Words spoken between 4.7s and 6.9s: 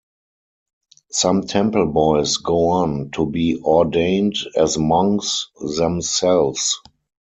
monks themselves.